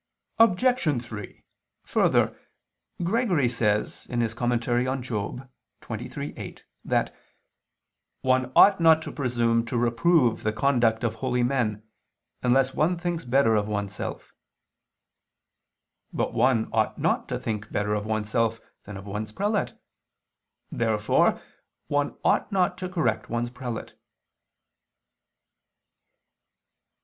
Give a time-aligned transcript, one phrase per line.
[0.39, 1.03] Obj.
[1.05, 1.43] 3:
[1.83, 2.35] Further,
[3.03, 4.29] Gregory says (Moral.
[4.29, 7.15] xxiii, 8) that
[8.21, 11.83] "one ought not to presume to reprove the conduct of holy men,
[12.41, 14.33] unless one thinks better of oneself."
[16.11, 19.73] But one ought not to think better of oneself than of one's prelate.
[20.71, 21.39] Therefore
[21.89, 23.93] one ought not to correct one's prelate.